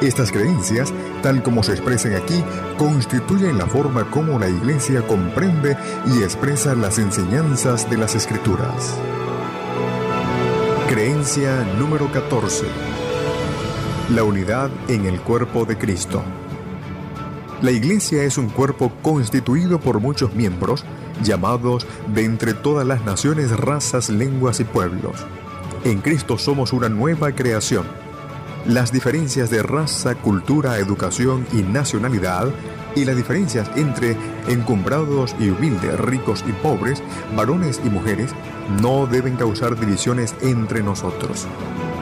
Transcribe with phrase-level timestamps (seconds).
[0.00, 0.92] estas creencias,
[1.22, 2.44] tal como se expresan aquí,
[2.78, 5.76] constituyen la forma como la Iglesia comprende
[6.06, 8.96] y expresa las enseñanzas de las Escrituras.
[10.88, 12.66] Creencia número 14.
[14.14, 16.22] La unidad en el cuerpo de Cristo.
[17.60, 20.84] La Iglesia es un cuerpo constituido por muchos miembros,
[21.24, 25.26] llamados de entre todas las naciones, razas, lenguas y pueblos.
[25.84, 27.84] En Cristo somos una nueva creación
[28.66, 32.48] las diferencias de raza, cultura, educación y nacionalidad,
[32.94, 34.16] y las diferencias entre
[34.48, 37.02] encumbrados y humildes, ricos y pobres,
[37.36, 38.32] varones y mujeres,
[38.80, 41.46] no deben causar divisiones entre nosotros.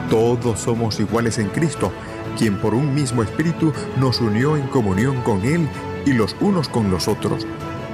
[0.09, 1.91] Todos somos iguales en Cristo,
[2.37, 5.67] quien por un mismo espíritu nos unió en comunión con Él
[6.05, 7.45] y los unos con los otros.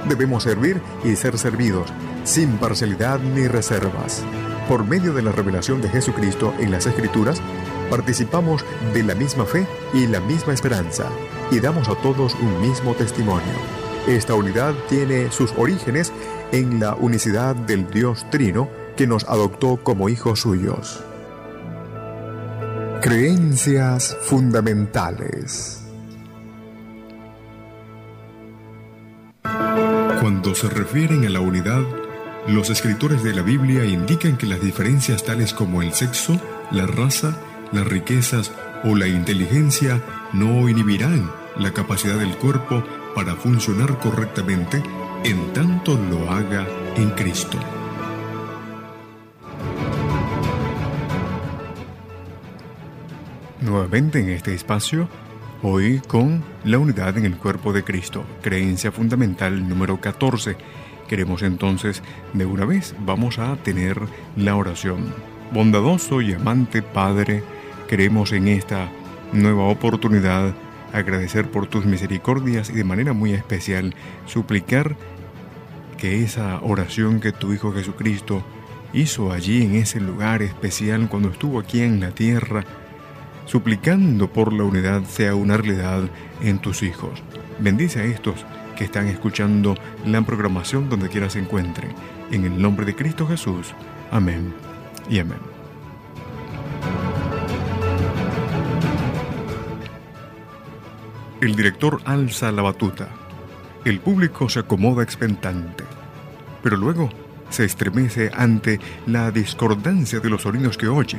[0.08, 1.92] Debemos servir y ser servidos,
[2.24, 4.22] sin parcialidad ni reservas.
[4.68, 7.40] Por medio de la revelación de Jesucristo en las Escrituras,
[7.90, 11.06] participamos de la misma fe y la misma esperanza
[11.50, 13.54] y damos a todos un mismo testimonio.
[14.06, 16.12] Esta unidad tiene sus orígenes
[16.52, 21.02] en la unicidad del Dios Trino que nos adoptó como hijos suyos.
[23.00, 25.80] Creencias fundamentales.
[30.20, 31.82] Cuando se refieren a la unidad,
[32.46, 36.38] Los escritores de la Biblia indican que las diferencias tales como el sexo,
[36.70, 37.38] la raza,
[37.74, 38.52] las riquezas
[38.84, 40.00] o la inteligencia
[40.32, 42.82] no inhibirán la capacidad del cuerpo
[43.14, 44.82] para funcionar correctamente
[45.24, 46.66] en tanto lo haga
[46.96, 47.58] en Cristo.
[53.60, 55.08] Nuevamente en este espacio,
[55.62, 60.56] hoy con la unidad en el cuerpo de Cristo, creencia fundamental número 14.
[61.08, 62.02] Queremos entonces,
[62.34, 63.98] de una vez, vamos a tener
[64.36, 65.14] la oración.
[65.52, 67.42] Bondadoso y amante Padre,
[67.88, 68.90] queremos en esta
[69.32, 70.54] nueva oportunidad
[70.92, 73.94] agradecer por tus misericordias y de manera muy especial
[74.26, 74.96] suplicar
[75.98, 78.44] que esa oración que tu Hijo Jesucristo
[78.92, 82.64] hizo allí en ese lugar especial cuando estuvo aquí en la tierra,
[83.46, 86.02] suplicando por la unidad sea una realidad
[86.40, 87.22] en tus hijos.
[87.58, 88.46] Bendice a estos
[88.76, 89.74] que están escuchando
[90.06, 91.92] la programación donde quiera se encuentren.
[92.30, 93.74] En el nombre de Cristo Jesús.
[94.10, 94.54] Amén
[95.08, 95.53] y amén.
[101.44, 103.06] El director alza la batuta.
[103.84, 105.84] El público se acomoda expectante.
[106.62, 107.10] Pero luego
[107.50, 111.18] se estremece ante la discordancia de los sonidos que oye.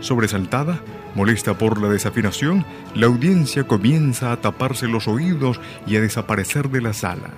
[0.00, 0.80] Sobresaltada,
[1.14, 2.64] Molesta por la desafinación,
[2.94, 7.28] la audiencia comienza a taparse los oídos y a desaparecer de la sala.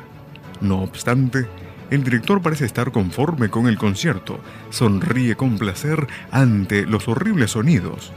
[0.60, 1.48] No obstante,
[1.90, 4.38] el director parece estar conforme con el concierto,
[4.70, 8.12] sonríe con placer ante los horribles sonidos.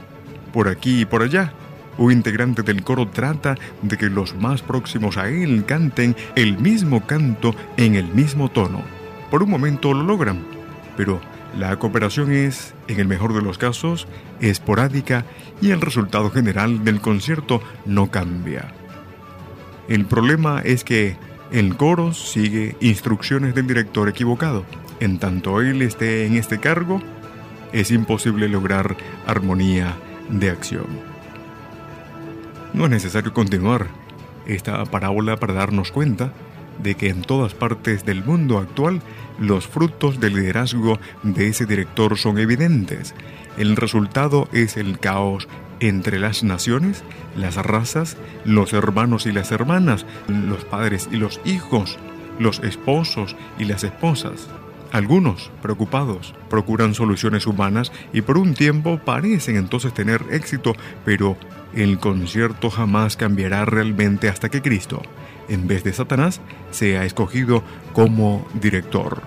[0.52, 1.52] Por aquí y por allá,
[1.98, 7.06] un integrante del coro trata de que los más próximos a él canten el mismo
[7.06, 8.82] canto en el mismo tono.
[9.30, 10.42] Por un momento lo logran,
[10.96, 11.20] pero
[11.58, 14.06] la cooperación es, en el mejor de los casos,
[14.40, 15.24] esporádica
[15.60, 18.72] y el resultado general del concierto no cambia.
[19.88, 21.16] El problema es que
[21.50, 24.64] el coro sigue instrucciones del director equivocado.
[25.00, 27.00] En tanto él esté en este cargo,
[27.72, 28.96] es imposible lograr
[29.26, 29.96] armonía
[30.28, 31.17] de acción.
[32.72, 33.88] No es necesario continuar
[34.46, 36.32] esta parábola para darnos cuenta
[36.82, 39.02] de que en todas partes del mundo actual
[39.38, 43.14] los frutos del liderazgo de ese director son evidentes.
[43.56, 45.48] El resultado es el caos
[45.80, 47.04] entre las naciones,
[47.36, 51.98] las razas, los hermanos y las hermanas, los padres y los hijos,
[52.38, 54.48] los esposos y las esposas.
[54.90, 60.74] Algunos, preocupados, procuran soluciones humanas y por un tiempo parecen entonces tener éxito,
[61.04, 61.36] pero
[61.74, 65.02] el concierto jamás cambiará realmente hasta que Cristo,
[65.48, 67.62] en vez de Satanás, sea escogido
[67.92, 69.22] como director.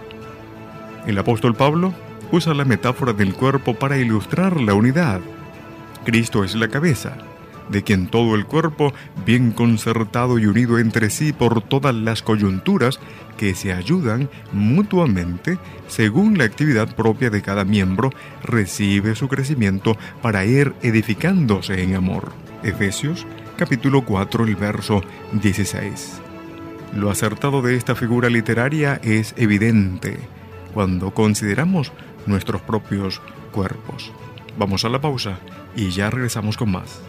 [1.05, 1.93] El apóstol Pablo
[2.31, 5.19] usa la metáfora del cuerpo para ilustrar la unidad.
[6.05, 7.17] Cristo es la cabeza,
[7.69, 8.93] de quien todo el cuerpo,
[9.25, 12.99] bien concertado y unido entre sí por todas las coyunturas
[13.37, 18.11] que se ayudan mutuamente según la actividad propia de cada miembro,
[18.43, 22.31] recibe su crecimiento para ir edificándose en amor.
[22.63, 23.25] Efesios
[23.57, 25.01] capítulo 4, el verso
[25.33, 26.21] 16.
[26.95, 30.19] Lo acertado de esta figura literaria es evidente
[30.73, 31.91] cuando consideramos
[32.25, 33.21] nuestros propios
[33.51, 34.11] cuerpos.
[34.57, 35.39] Vamos a la pausa
[35.75, 37.01] y ya regresamos con más.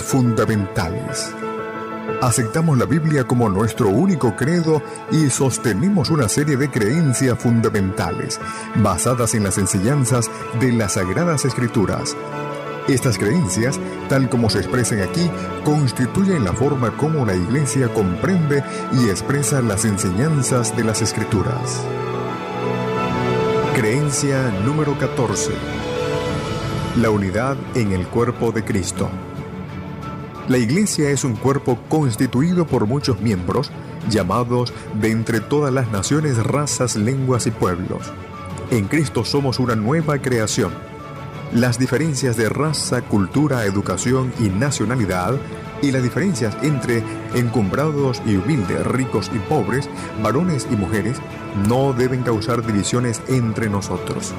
[0.00, 1.34] Fundamentales.
[2.20, 4.80] Aceptamos la Biblia como nuestro único credo
[5.10, 8.40] y sostenemos una serie de creencias fundamentales
[8.76, 10.30] basadas en las enseñanzas
[10.60, 12.16] de las Sagradas Escrituras.
[12.88, 15.28] Estas creencias, tal como se expresan aquí,
[15.64, 21.84] constituyen la forma como la Iglesia comprende y expresa las enseñanzas de las Escrituras.
[23.74, 25.52] Creencia número 14
[26.96, 29.08] la unidad en el cuerpo de Cristo.
[30.52, 33.70] La iglesia es un cuerpo constituido por muchos miembros,
[34.10, 38.12] llamados de entre todas las naciones, razas, lenguas y pueblos.
[38.70, 40.74] En Cristo somos una nueva creación.
[41.54, 45.36] Las diferencias de raza, cultura, educación y nacionalidad
[45.80, 47.02] y las diferencias entre
[47.34, 49.88] encumbrados y humildes, ricos y pobres,
[50.22, 51.16] varones y mujeres,
[51.66, 54.34] no deben causar divisiones entre nosotros.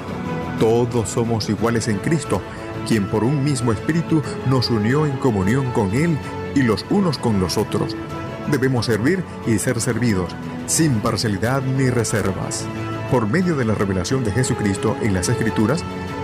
[0.58, 2.40] Todos somos iguales en Cristo,
[2.86, 6.16] quien por un mismo espíritu nos unió en comunión con Él
[6.54, 7.96] y los unos con los otros.
[8.50, 10.34] Debemos servir y ser servidos,
[10.66, 12.66] sin parcialidad ni reservas.
[13.10, 15.82] Por medio de la revelación de Jesucristo en las Escrituras,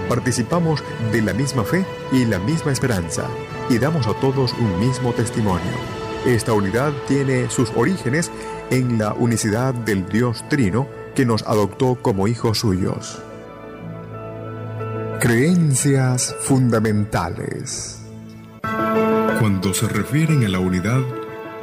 [0.09, 0.83] participamos
[1.13, 3.25] de la misma fe y la misma esperanza,
[3.69, 5.73] y damos a todos un mismo testimonio.
[6.27, 8.31] Esta unidad tiene sus orígenes
[8.71, 13.23] en la unicidad del Dios Trino, que nos adoptó como hijos suyos.
[15.21, 18.01] Creencias fundamentales.
[19.39, 21.03] Cuando se refieren a la unidad,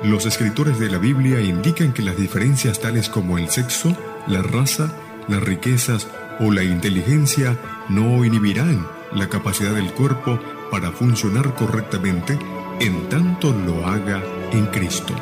[0.04, 3.98] los escritores de la Biblia indican que las diferencias tales como el sexo,
[4.28, 4.94] la raza,
[5.28, 6.08] las riquezas
[6.40, 7.58] o la inteligencia
[7.90, 12.38] no inhibirán la capacidad del cuerpo para funcionar correctamente
[12.80, 14.22] en tanto lo haga
[14.52, 15.16] en Cristo.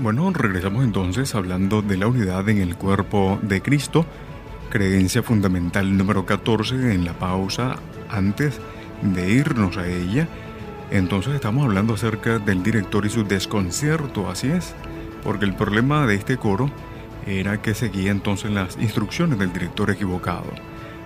[0.00, 4.06] Bueno, regresamos entonces hablando de la unidad en el cuerpo de Cristo,
[4.70, 7.76] creencia fundamental número 14 en la pausa
[8.08, 8.58] antes
[9.02, 10.26] de irnos a ella.
[10.90, 14.74] Entonces estamos hablando acerca del director y su desconcierto, así es,
[15.22, 16.70] porque el problema de este coro
[17.26, 20.50] era que seguía entonces las instrucciones del director equivocado.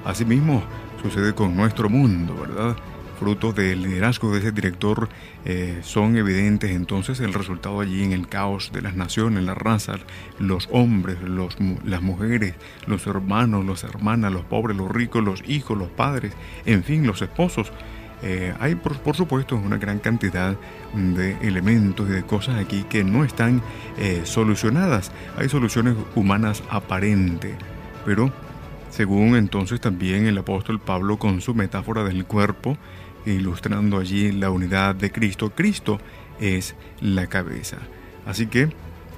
[0.04, 0.62] Asimismo,
[1.02, 2.76] sucede con nuestro mundo, ¿verdad?
[3.14, 5.08] Fruto del liderazgo de ese director
[5.44, 10.00] eh, son evidentes entonces el resultado allí en el caos de las naciones, las razas,
[10.38, 12.54] los hombres, los, las mujeres,
[12.86, 16.32] los hermanos, las hermanas, los pobres, los ricos, los hijos, los padres,
[16.66, 17.72] en fin, los esposos.
[18.22, 20.56] Eh, hay por, supuesto una gran cantidad
[20.94, 23.60] de elementos y de cosas aquí que no están
[23.98, 25.12] eh, solucionadas.
[25.36, 27.54] Hay soluciones humanas aparentes,
[28.06, 28.32] pero
[28.94, 32.78] según entonces también el apóstol Pablo con su metáfora del cuerpo,
[33.26, 35.50] ilustrando allí la unidad de Cristo.
[35.54, 36.00] Cristo
[36.40, 37.78] es la cabeza.
[38.26, 38.70] Así que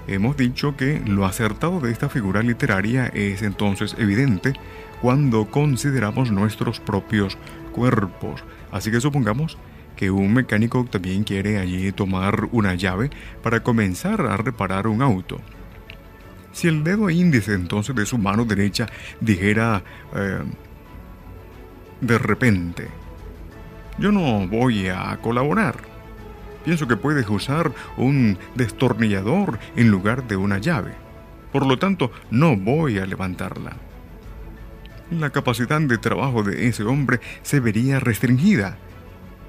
[0.06, 4.54] hemos dicho que lo acertado de esta figura literaria es entonces evidente
[5.00, 7.36] cuando consideramos nuestros propios
[7.72, 8.44] cuerpos.
[8.72, 9.58] Así que supongamos
[9.96, 13.10] que un mecánico también quiere allí tomar una llave
[13.42, 15.40] para comenzar a reparar un auto.
[16.52, 18.86] Si el dedo índice entonces de su mano derecha
[19.20, 19.82] dijera
[20.14, 20.42] eh,
[22.00, 22.88] de repente,
[23.98, 25.76] yo no voy a colaborar.
[26.64, 30.92] Pienso que puedes usar un destornillador en lugar de una llave.
[31.52, 33.76] Por lo tanto, no voy a levantarla.
[35.10, 38.78] La capacidad de trabajo de ese hombre se vería restringida.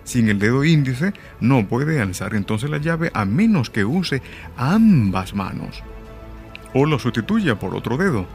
[0.04, 4.22] Sin el dedo índice, no puede alzar entonces la llave a menos que use
[4.56, 5.84] ambas manos.
[6.74, 8.27] O lo sustituya por otro dedo.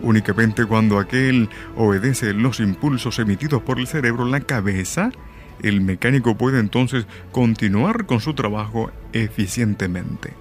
[0.00, 5.12] Únicamente cuando aquel obedece los impulsos emitidos por el cerebro, la cabeza
[5.62, 10.34] el mecánico puede entonces continuar con su trabajo eficientemente.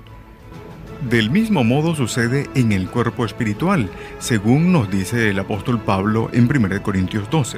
[1.09, 6.47] Del mismo modo sucede en el cuerpo espiritual, según nos dice el apóstol Pablo en
[6.47, 7.57] 1 Corintios 12.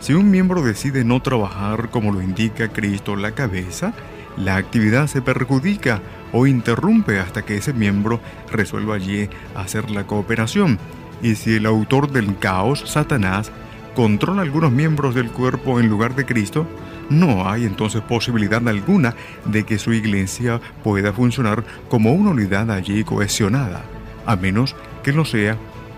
[0.00, 3.94] Si un miembro decide no trabajar como lo indica Cristo la cabeza,
[4.36, 6.00] la actividad se perjudica
[6.32, 8.20] o interrumpe hasta que ese miembro
[8.52, 10.78] resuelva allí hacer la cooperación.
[11.22, 13.50] Y si el autor del caos, Satanás,
[13.98, 16.68] controla algunos miembros del cuerpo en lugar de Cristo,
[17.10, 23.02] no hay entonces posibilidad alguna de que su iglesia pueda funcionar como una unidad allí
[23.02, 23.82] cohesionada,
[24.24, 25.56] a menos que lo sea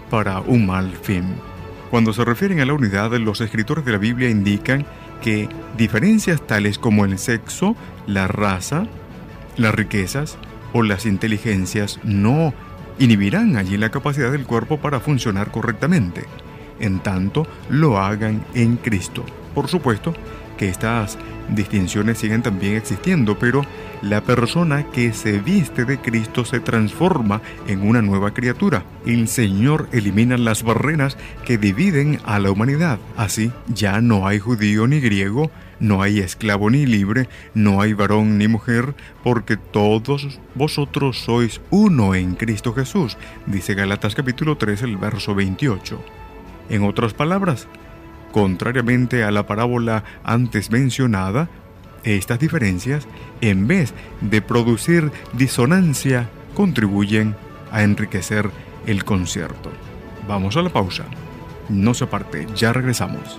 [0.09, 1.35] para un mal fin.
[1.91, 4.87] Cuando se refieren a la unidad, los escritores de la Biblia indican
[5.21, 7.77] que diferencias tales como el sexo,
[8.07, 8.87] la raza,
[9.59, 10.39] las riquezas
[10.73, 12.55] o las inteligencias no
[12.99, 16.25] inhibirán allí la capacidad del cuerpo para funcionar correctamente
[16.81, 19.25] en tanto lo hagan en Cristo.
[19.55, 20.15] Por supuesto
[20.59, 21.17] que estas
[21.55, 23.65] distinciones siguen también existiendo, pero
[24.03, 28.85] la persona que se viste de Cristo se transforma en una nueva criatura.
[29.07, 32.99] El Señor elimina las barreras que dividen a la humanidad.
[33.17, 38.39] Así ya no hay judío ni griego, no hay esclavo ni libre, no hay varón
[38.39, 38.95] ni mujer,
[39.25, 46.20] porque todos vosotros sois uno en Cristo Jesús, dice Galatas capítulo 3, el verso 28.
[46.71, 47.69] En otras palabras,
[48.33, 51.49] contrariamente a la parábola antes mencionada,
[52.05, 53.07] estas diferencias,
[53.41, 57.37] en vez de producir disonancia, contribuyen
[57.71, 58.51] a enriquecer
[58.87, 59.71] el concierto.
[60.27, 61.05] Vamos a la pausa.
[61.69, 63.39] No se aparte, ya regresamos.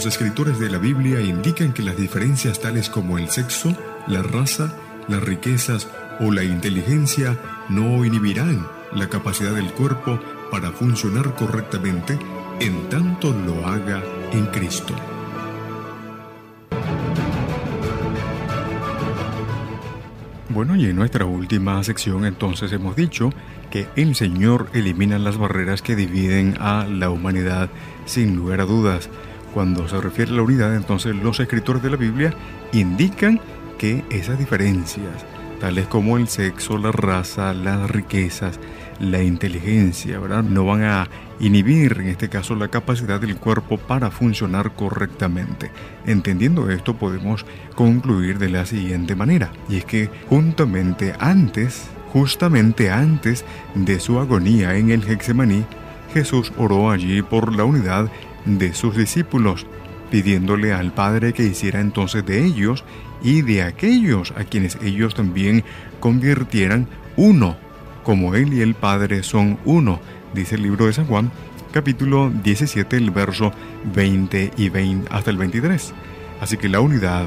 [0.00, 4.74] los escritores de la Biblia indican que las diferencias tales como el sexo, la raza,
[5.08, 5.88] las riquezas
[6.20, 7.36] o la inteligencia
[7.68, 10.18] no inhibirán la capacidad del cuerpo
[10.50, 12.18] para funcionar correctamente
[12.60, 14.94] en tanto lo haga en Cristo.
[20.48, 23.34] Bueno, y en nuestra última sección entonces hemos dicho
[23.70, 27.68] que el Señor elimina las barreras que dividen a la humanidad
[28.06, 29.10] sin lugar a dudas.
[29.54, 32.32] Cuando se refiere a la unidad, entonces los escritores de la Biblia
[32.72, 33.40] indican
[33.78, 35.24] que esas diferencias,
[35.58, 38.60] tales como el sexo, la raza, las riquezas,
[39.00, 40.42] la inteligencia, ¿verdad?
[40.42, 41.08] No van a
[41.40, 45.70] inhibir, en este caso, la capacidad del cuerpo para funcionar correctamente.
[46.06, 53.44] Entendiendo esto, podemos concluir de la siguiente manera, y es que juntamente antes, justamente antes
[53.74, 55.64] de su agonía en el Hexemaní,
[56.12, 58.10] Jesús oró allí por la unidad
[58.44, 59.66] de sus discípulos,
[60.10, 62.84] pidiéndole al Padre que hiciera entonces de ellos
[63.22, 65.64] y de aquellos a quienes ellos también
[66.00, 67.56] convirtieran uno,
[68.02, 70.00] como Él y el Padre son uno,
[70.34, 71.30] dice el libro de San Juan,
[71.72, 73.52] capítulo 17, el verso
[73.94, 75.92] 20 y 20 hasta el 23.
[76.40, 77.26] Así que la unidad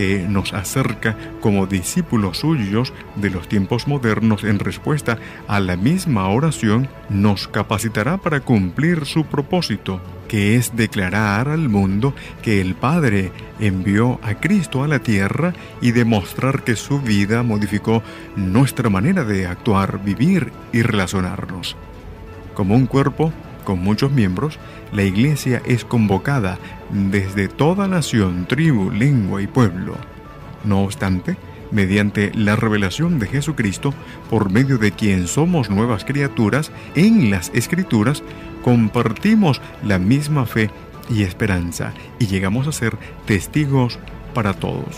[0.00, 6.26] que nos acerca como discípulos suyos de los tiempos modernos en respuesta a la misma
[6.30, 13.30] oración, nos capacitará para cumplir su propósito, que es declarar al mundo que el Padre
[13.58, 18.02] envió a Cristo a la tierra y demostrar que su vida modificó
[18.36, 21.76] nuestra manera de actuar, vivir y relacionarnos.
[22.54, 24.58] Como un cuerpo, con muchos miembros,
[24.92, 26.58] la iglesia es convocada
[26.90, 29.94] desde toda nación, tribu, lengua y pueblo.
[30.64, 31.36] No obstante,
[31.70, 33.94] mediante la revelación de Jesucristo,
[34.28, 38.22] por medio de quien somos nuevas criaturas, en las Escrituras
[38.62, 40.70] compartimos la misma fe
[41.08, 42.96] y esperanza y llegamos a ser
[43.26, 43.98] testigos
[44.34, 44.96] para todos.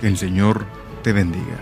[0.00, 0.64] Que el Señor
[1.02, 1.58] te bendiga.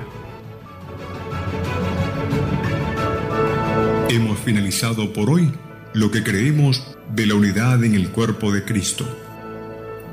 [4.10, 5.52] Hemos finalizado por hoy
[5.94, 9.06] lo que creemos de la unidad en el cuerpo de Cristo.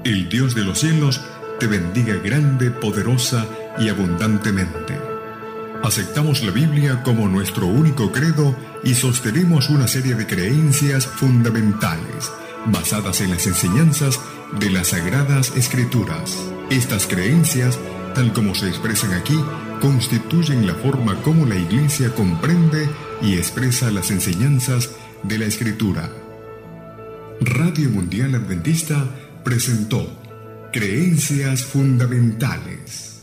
[0.03, 1.21] El Dios de los cielos
[1.59, 3.47] te bendiga grande, poderosa
[3.79, 4.97] y abundantemente.
[5.83, 12.31] Aceptamos la Biblia como nuestro único credo y sostenemos una serie de creencias fundamentales
[12.67, 14.19] basadas en las enseñanzas
[14.59, 16.38] de las Sagradas Escrituras.
[16.69, 17.77] Estas creencias,
[18.13, 19.38] tal como se expresan aquí,
[19.81, 22.89] constituyen la forma como la Iglesia comprende
[23.21, 24.89] y expresa las enseñanzas
[25.27, 26.09] de la Escritura.
[27.41, 29.09] Radio Mundial Adventista
[29.43, 30.21] presentó
[30.71, 33.14] Creencias Fundamentales.